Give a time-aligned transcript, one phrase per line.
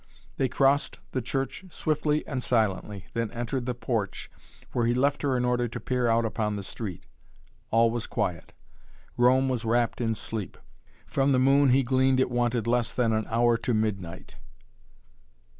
[0.37, 4.31] They crossed the church swiftly and silently, then entered the porch,
[4.71, 7.05] where he left her in order to peer out upon the street.
[7.69, 8.51] All was quiet.
[9.15, 10.57] Rome was wrapt in sleep.
[11.05, 14.37] From the moon he gleaned it wanted less than an hour to midnight.